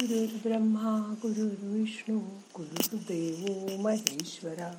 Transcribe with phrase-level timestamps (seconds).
[0.00, 2.18] गुरुर्ब्रह्मा गुरुर्विष्णू
[2.56, 4.72] गुरुर्देव महेश्वरा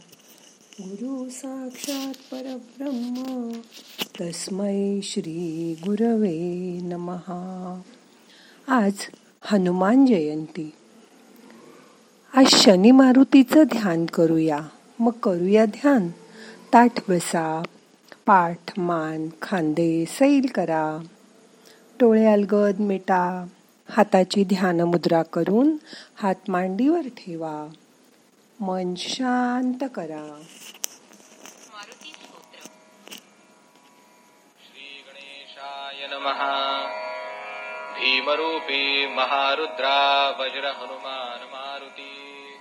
[0.81, 3.49] गुरु साक्षात परब्रह्म
[4.21, 7.81] तस्मै श्री गुरवे नमहा
[8.67, 8.93] आज
[9.43, 10.71] हनुमान जयंती.
[12.35, 14.59] आज शनी मारुतीचं ध्यान करूया.
[14.99, 16.09] मग करूया ध्यान.
[16.73, 17.63] ताठ बसा
[18.25, 20.99] पाठ मान खांदे सैल करा.
[21.99, 23.47] डोळे अलगद मिटा.
[23.89, 25.77] हाताची ध्यान मुद्रा करून
[26.21, 27.67] हात मांडीवर ठेवा.
[28.59, 30.41] मन शांत करा.
[34.63, 36.39] श्री गणेशाय नमः.
[37.95, 42.51] भीमरूपी महारुद्रा वज्र हनुमान मारुती.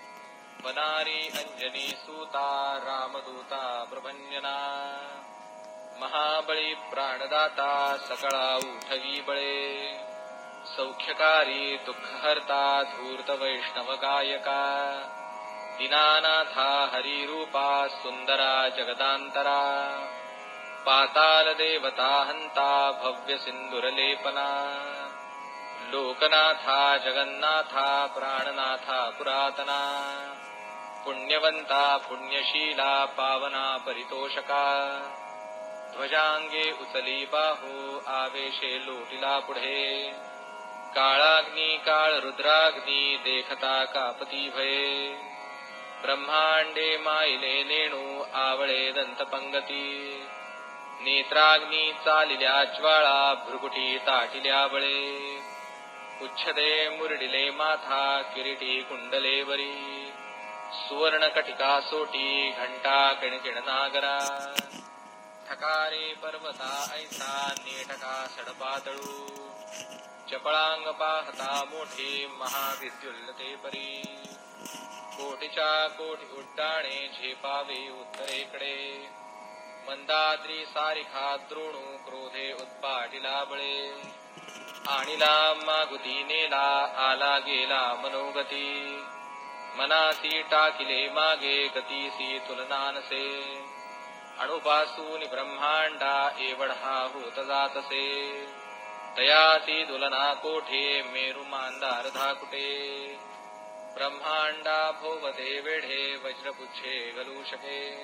[0.65, 4.99] वनारी अंजनी सूता रामदूता प्रभंजना
[6.01, 9.79] महाबळी प्राणदाता सकळा उठवी बळे.
[10.77, 14.91] सौख्यकारी दुःखहर्ता धूर्त वैष्णव गायका।
[15.79, 19.61] दीनानाथा हरिरूपा सुंदरा जगदांतरा
[20.87, 24.49] पाताल देवता हंता भव्य सिंदुरलेपना
[25.91, 29.81] लोकनाथा जगन्नाथा प्राणनाथा पुरातना।
[31.05, 34.65] पुण्यवंता पुण्यशीला पावना परितोषका।
[35.97, 40.13] ध्वजांगे उचली बाहू आवेशे लोटिला पुढे।
[40.95, 45.15] काळाग्नी काळ रुद्राग्नी देखता कापती भये.
[46.03, 50.23] ब्रह्मांडे माईले नेणू आवळे दंतपंगती.
[51.01, 55.39] नेत्राग्नी चालिल्या ज्वाळा भृगुटी ताटिल्या बळे.
[56.23, 60.13] उच्छदे मुरडिले माथा किरीटी कुंडले वरी.
[60.73, 64.55] सुवर्ण कटिका सोटी घंटा किणकिण नागरा.
[65.49, 69.29] ठकारे पर्वता ऐसा नेटका सडपातळू.
[70.31, 74.03] चपळांग पाहता मोठे महाविद्युल्लते परी.
[75.13, 79.09] कोटीच्या कोटी उड्डाणे झेपावे उत्तरेकडे.
[79.89, 84.03] मंदाद्री सारिखा द्रोणू क्रोधे उत्पाटिला बळे.
[84.89, 88.99] आणिला मागुदी नेला आला गेला मनोगती.
[89.77, 93.43] मनासी टाकिले मागे गतीसी तुलनानसे.
[94.39, 98.45] अणुपासून ब्रह्मांडा एवढा होत जातसे.
[99.19, 101.03] तयासी दुलना कोठे?
[101.03, 102.69] मेरु मांदार धाकुटे
[103.95, 107.95] ब्रह्मांडा भोवते वेढे वज्रपुच्छे गलू शके।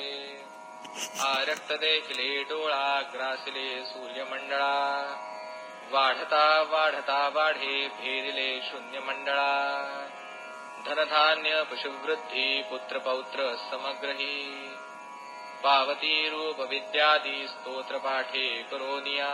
[1.22, 4.76] आरक्त देखिले डोळा ग्रासिले सूर्यमंडळा।
[5.92, 9.52] वाढता वाढता वाढे भेदिले शून्य मंडळा
[10.88, 14.69] धनधान्य पशुवृद्धी पुत्र पौत्र समग्रही।
[15.64, 19.30] पावती रूप विद्यादी स्तोत्र पाठे करोनिया।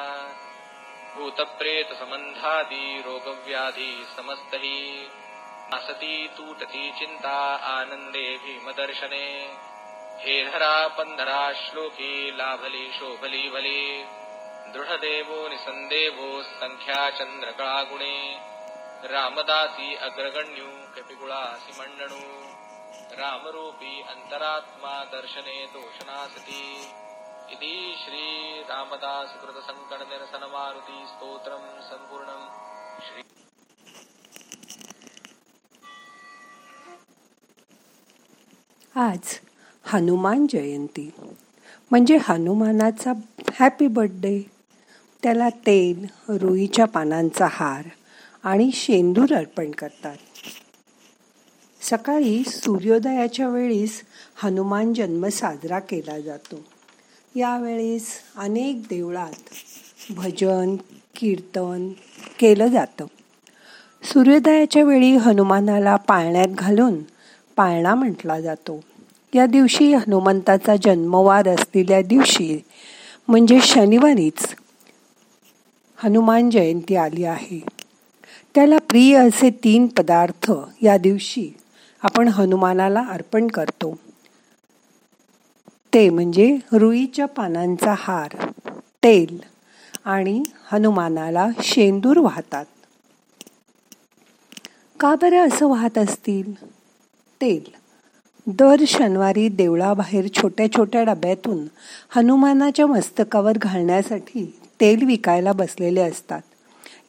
[1.16, 5.10] भूतप्रेत संबंधादी रोगव्याधी समस्तही
[5.74, 7.38] असती तूटती चिंता
[7.70, 9.28] आनंदे भीमदर्शने
[10.20, 14.04] हे धरा पंधरा श्लोकी लाभली शोभली भली
[14.74, 18.18] दृढदेवो निसंदेवो संख्या चंद्रकळा गुणे
[19.12, 22.55] रामदासी अग्रगण्यू कपिकुळासी मंडणू
[23.20, 26.64] रामरूपी अंतरात्मा दर्शने दोषनासती
[27.54, 32.42] इति श्री रामदास कृत संकट निरसन मारुती स्तोत्रम संपूर्णम
[33.08, 33.24] श्री
[38.96, 39.40] आज
[39.86, 41.10] हनुमान जयंती।
[41.92, 43.12] म्हणजे हनुमानाचा
[43.60, 44.40] हॅपी बर्थडे
[45.24, 46.06] त्याला तेल
[46.42, 47.90] रुईच्या पानांचा हार
[48.44, 50.18] आणि शेंदूर अर्पण करतात.
[51.90, 54.02] सकाळी सूर्योदयाच्या वेळीस
[54.44, 56.56] हनुमान जन्म साजरा केला जातो.
[57.36, 58.08] यावेळेस
[58.38, 59.54] अनेक देवळात
[60.10, 60.76] भजन
[61.16, 61.90] कीर्तन
[62.40, 63.06] केलं जातं.
[64.04, 66.96] सूर्योदयाच्या वेळी हनुमानाला पाळण्यात घालून
[67.56, 68.84] पाळणा म्हटला जातो.
[69.34, 72.64] या दिवशी हनुमंताचा जन्मवार असलेल्या दिवशी
[73.28, 74.56] म्हणजे शनिवारीच
[75.98, 77.60] हनुमान जयंती आली आहे.
[78.56, 81.54] त्याला प्रिय असे तीन पदार्थ या दिवशी
[82.06, 83.98] आपण हनुमानाला अर्पण करतो.
[85.94, 88.52] ते म्हणजे रुईच्या पानांचा हार
[89.04, 89.40] तेल
[90.06, 92.66] आणि हनुमानाला शेंदूर वाहतात.
[95.00, 96.66] का बरं असं वाहत असतील?
[97.42, 97.64] तेल.
[98.48, 101.66] दर शनिवारी देवळाबाहेर छोट्या छोट्या डब्यातून
[102.10, 106.42] हनुमानाच्या मस्तकावर घालण्यासाठी तेल विकायला बसलेले असतात.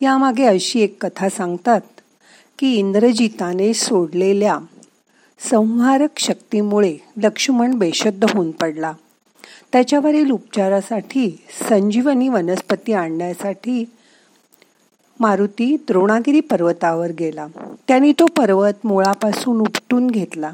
[0.00, 1.80] यामागे अशी एक कथा सांगतात
[2.58, 4.58] की इंद्रजिताने सोडलेल्या
[5.40, 8.92] संहारक शक्तीमुळे लक्ष्मण बेशुद्ध होऊन पडला.
[9.72, 13.84] त्याच्यावरील उपचारासाठी संजीवनी वनस्पती आणण्यासाठी
[15.20, 17.46] मारुती द्रोणागिरी पर्वतावर गेला.
[17.88, 20.52] त्यांनी तो पर्वत मुळापासून उपटून घेतला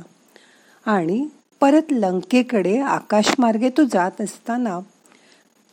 [0.87, 1.26] आणि
[1.61, 4.78] परत लंकेकडे आकाशमार्गे तो जात असताना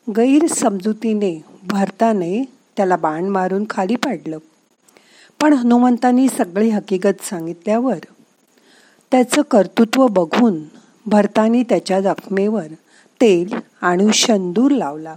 [0.08, 2.44] गैरसमजुतीने भरताने
[2.78, 4.38] त्याला बाण मारून खाली पाडलं.
[5.42, 7.98] पण हनुमंतांनी सगळी हकीकत सांगितल्यावर
[9.12, 10.64] त्याचं कर्तृत्व बघून
[11.06, 12.68] भरतानी त्याच्या जखमेवर
[13.22, 15.16] तेल आणि शेंदूर लावला.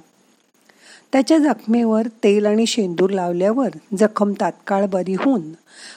[1.13, 3.69] त्याच्या जखमेवर तेल आणि शेंदूर लावल्यावर
[3.99, 5.43] जखम तात्काळ बरी होऊन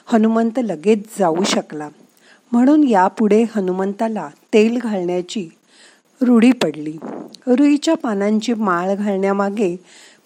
[0.05, 1.89] हनुमंत लगेच जाऊ शकला.
[2.51, 5.49] म्हणून यापुढे हनुमंताला तेल घालण्याची
[6.21, 6.97] रूढी पडली.
[7.47, 9.75] रुईच्या पानांची माळ घालण्यामागे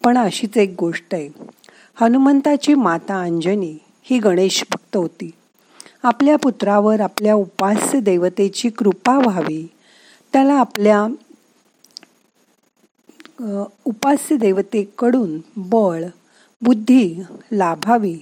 [0.04, 1.30] पण अशीच एक गोष्ट आहे.
[2.02, 5.32] हनुमंताची माता अंजनी ही गणेश भक्त होती.
[6.04, 9.66] आपल्या पुत्रावर आपल्या उपास्य देवतेची कृपा व्हावी.
[10.34, 11.06] त्याला आपल्या
[13.86, 16.04] उपास्य देवतेकडून बळ
[16.62, 18.16] बुद्धी लाभावी.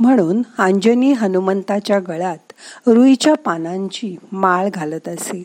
[0.00, 2.52] म्हणून अंजनी हनुमंताच्या गळ्यात
[2.86, 5.42] रुईच्या पानांची माळ घालत असे.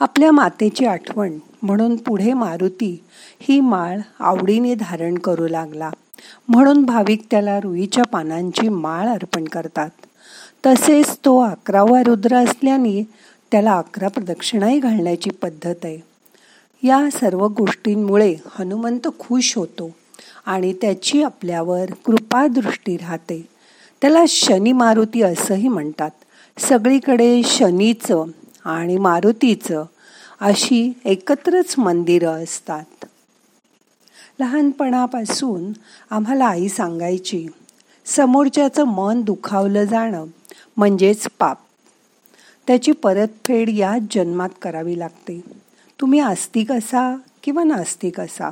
[0.00, 3.04] आपल्या मातेची आठवण म्हणून पुढे मारुती
[3.40, 5.90] ही माळ आवडीने धारण करू लागला.
[6.48, 9.90] म्हणून भाविक त्याला रुईच्या पानांची माळ अर्पण करतात.
[10.66, 13.02] तसेच तो अकरावा रुद्र असल्याने
[13.52, 15.98] त्याला अकरा प्रदक्षिणाही घालण्याची पद्धत आहे.
[16.82, 19.90] या सर्व गोष्टींमुळे हनुमंत खुश होतो
[20.46, 23.48] आणि त्याची आपल्यावर कृपादृष्टी राहते.
[24.00, 26.10] त्याला शनी मारुती असंही म्हणतात.
[26.58, 28.24] सगळीकडे शनीचं
[28.64, 29.84] आणि मारुतीचं
[30.40, 33.04] अशी एकत्रच मंदिरं असतात.
[34.40, 35.72] लहानपणापासून
[36.10, 37.46] आम्हाला आई सांगायची
[38.04, 40.26] समोरच्याचं मन दुखावलं जाणं
[40.78, 41.58] म्हणजेच पाप.
[42.66, 45.40] त्याची परतफेड याच जन्मात करावी लागते.
[46.00, 48.50] तुम्ही आस्तिक असा किंवा नास्तिक असा.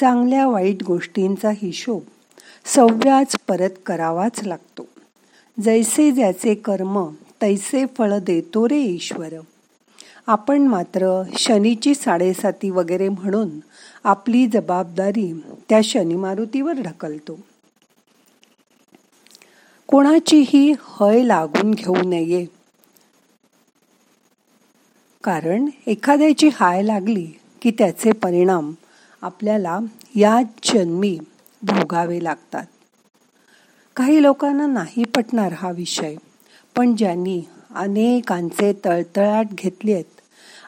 [0.00, 2.02] चांगल्या वाईट गोष्टींचा हिशोब
[2.64, 4.88] सव्याच परत करावाच लागतो.
[5.62, 7.06] जैसे ज्याचे कर्म
[7.42, 9.34] तैसे फळ देतो रे ईश्वर.
[10.26, 13.48] आपण मात्र शनीची साडेसाती वगैरे म्हणून
[14.04, 17.38] आपली जबाबदारी त्या शनी मारुतीवर ढकलतो.
[19.94, 22.46] कोणाचीही हय लागून घेऊ नये.
[25.24, 27.26] कारण एखाद्याची हाय लागली
[27.62, 28.72] की त्याचे परिणाम
[29.22, 29.78] आपल्याला
[30.16, 31.18] या जन्मी
[31.62, 32.64] भोगावे लागतात.
[33.96, 36.16] काही लोकांना नाही पटणार हा विषय
[36.76, 37.42] पण ज्यांनी
[37.74, 40.20] अनेकांचे तळतळाट घेतले आहेत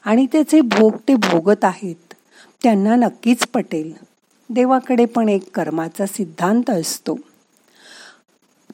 [0.05, 2.15] आणि त्याचे भोग ते भोगत आहेत
[2.63, 3.93] त्यांना नक्कीच पटेल.
[4.51, 7.17] देवाकडे पण एक कर्माचा सिद्धांत असतो.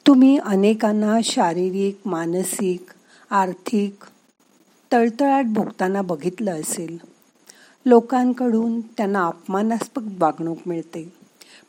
[0.07, 2.85] तुम्ही अनेकांना शारीरिक मानसिक
[3.29, 4.03] आर्थिक
[4.91, 6.97] तळतळाट भोगताना बघितलं असेल.
[7.85, 11.13] लोकांकडून त्यांना अपमानास्पद वागणूक मिळते.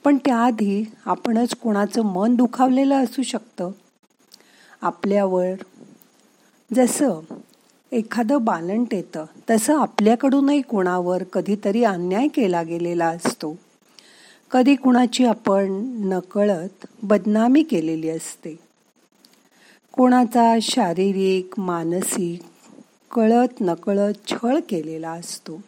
[0.04, 3.70] पण त्याआधी आपणच कोणाचं मन दुखावलेलं असू शकतं.
[4.82, 5.52] आपल्यावर
[6.74, 7.20] जसं
[7.92, 13.58] एखादं बालंट येतं तसं आपल्याकडूनही कोणावर कधीतरी अन्याय केला गेलेला असतो.
[14.54, 15.66] कधी कुणाची आपण
[16.04, 18.56] नकळत बदनामी केलेली असते.
[19.92, 22.42] कोणाचा शारीरिक मानसिक
[23.14, 25.60] कळत नकळत छळ केलेला असतो.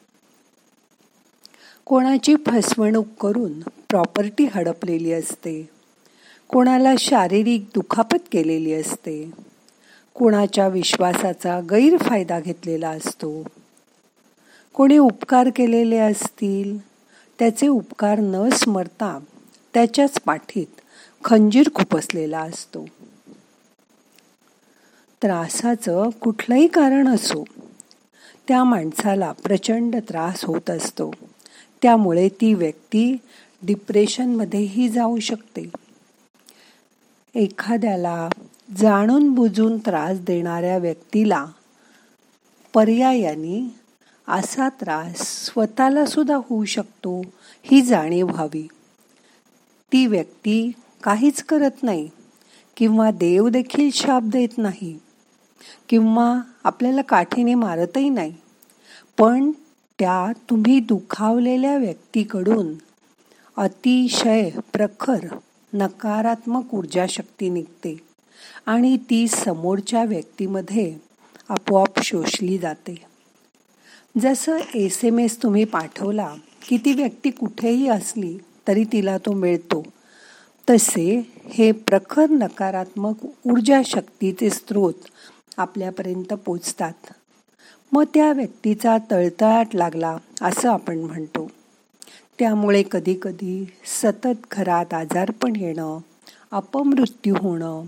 [1.85, 5.69] कोणाची फसवणूक करून प्रॉपर्टी हडपलेली असते.
[6.49, 9.31] कोणाला शारीरिक दुखापत केलेली असते.
[10.15, 13.43] कोणाच्या विश्वासाचा गैरफायदा घेतलेला असतो.
[14.75, 16.96] कोणी उपकार केलेले असतील
[17.39, 19.19] त्याचे उपकार न स्मरता
[19.75, 20.81] त्याच्याच पाठीत
[21.25, 22.87] खंजीर खुपसलेला असतो.
[25.23, 27.45] त्रासाचं कुठलंही कारण असो
[28.49, 31.11] त्या माणसाला प्रचंड त्रास होत असतो.
[31.83, 33.17] त्यामुळे ती व्यक्ती
[33.63, 35.71] डिप्रेशनमध्येही जाऊ शकते.
[37.35, 38.29] एखाद्याला
[38.77, 41.47] जाणून बुजून त्रास देणाऱ्या व्यक्तीला
[42.75, 43.86] पर्यायाने
[44.29, 47.21] असा त्रास स्वतःला सुद्धा होऊ शकतो
[47.63, 48.67] ही जाणीव व्हावी.
[49.93, 52.09] ती व्यक्ती काहीच करत नाही
[52.77, 54.99] किंवा देव देखील शाप देत नाही
[55.89, 58.35] किंवा आपल्याला काठीने मारतही नाही.
[59.19, 59.51] पण
[59.99, 62.75] त्या तुम्ही दुखावलेल्या व्यक्तीकडून
[63.57, 65.27] अतिशय प्रखर
[65.73, 67.97] नकारात्मक ऊर्जा शक्ती निघते
[68.67, 70.95] आणि ती समोरच्या व्यक्तीमध्ये
[71.49, 73.16] आपोआप शोषली जाते.
[74.23, 76.35] जसं एस एम एस तुम्ही पाठवला
[76.69, 79.83] की ती व्यक्ती कुठेही असली तरी तिला तो मिळतो.
[80.71, 84.95] तसे हे प्रखर नकारात्मक ऊर्जा शक्तीचे स्रोत
[85.57, 87.13] आपल्यापर्यंत पोचतात.
[87.93, 91.51] मग त्या व्यक्तीचा तळतळाट लागला असं आपण म्हणतो.
[92.39, 95.99] त्यामुळे कधीकधी सतत घरात आजारपण येणं
[96.51, 97.83] अपमृत्यू होणं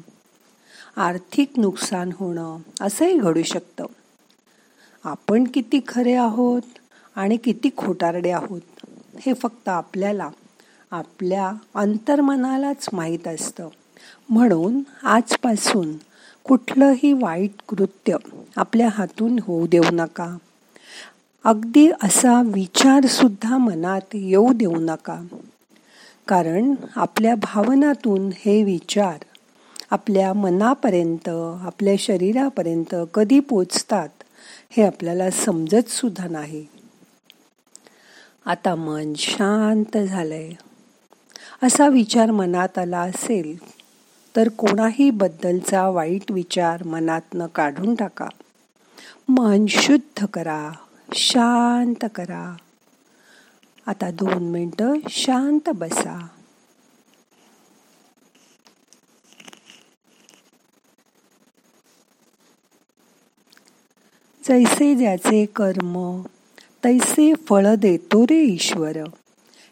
[0.97, 3.85] आर्थिक नुकसान होणं असंही घडू शकतं.
[5.05, 6.63] आपण किती खरे आहोत
[7.17, 8.61] आणि किती खोटारडे आहोत
[9.21, 10.29] हे फक्त आपल्याला
[10.91, 13.69] आपल्या अंतर्मनालाच माहीत असतं.
[14.31, 15.93] म्हणून आजपासून
[16.45, 18.17] कुठलंही वाईट कृत्य
[18.57, 20.37] आपल्या हातून होऊ देऊ नका.
[21.45, 25.21] अगदी असा विचारसुद्धा मनात येऊ देऊ नका.
[26.29, 29.19] कारण आपल्या भावनातून हे विचार
[29.91, 31.29] आपल्या मनापर्यंत
[31.63, 34.09] आपल्या शरीरापर्यंत कधी पोचतात?
[34.71, 36.67] हे आपल्याला समजत सुद्धा नाही.
[38.47, 40.53] आता मन शांत झालंय.
[41.63, 43.59] असा विचार मनात आला असेल
[44.37, 48.29] तर कोणाही बद्दलचा वाईट विचार मनातनं काढून टाका.
[49.29, 50.73] मन शुद्ध करा
[51.15, 52.57] शांत करा.
[53.87, 56.27] आता दोन मिनटं शांत बसा.
[64.49, 66.23] जैसे ज्याचे कर्म
[66.85, 68.97] तैसे फळ देतो रे ईश्वर.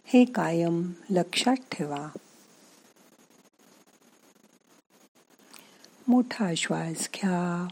[0.06, 2.08] हे कायम लक्षात ठेवा.
[6.08, 7.68] मोठा श्वास घ्या.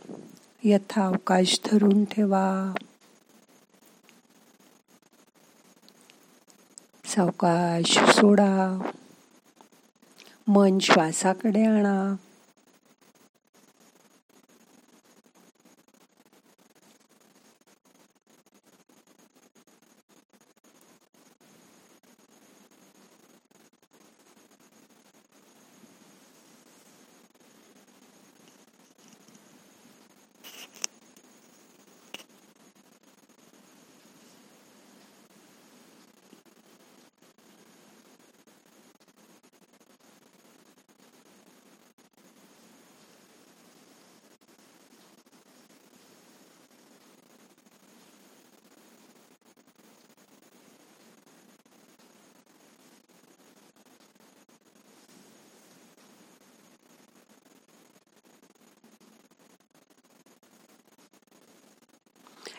[0.65, 2.75] यथावकाश धरून ठेवा.
[7.05, 8.91] सावकाश सोडा.
[10.49, 12.15] मन श्वासाकडे आणा.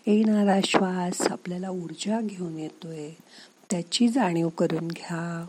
[0.08, 3.10] येणारा श्वास आपल्याला ऊर्जा घेऊन येतोय.
[3.72, 5.46] त्याची जाणीव करून घ्या.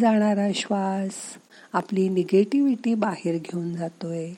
[0.00, 1.12] जाणारा श्वास
[1.72, 4.32] आपली निगेटिव्हिटी बाहेर घेऊन जातोय.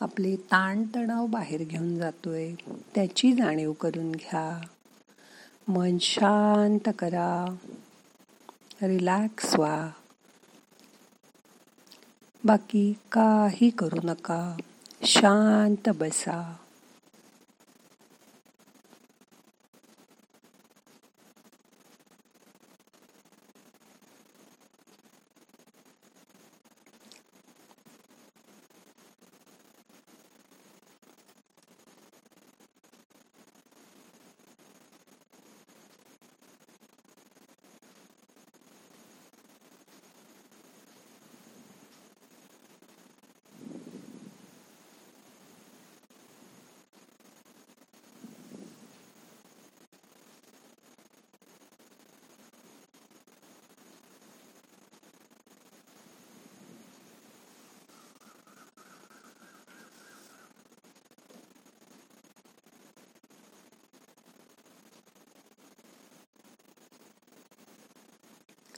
[0.00, 2.54] आपले ताणतणाव बाहेर घेऊन जातोय.
[2.94, 4.60] त्याची जाणीव करून घ्या.
[5.68, 7.56] मन शांत करा.
[8.82, 9.90] रिलॅक्स व्हा.
[12.44, 14.56] बाकी काही करू नका.
[15.02, 16.56] शांत बसा.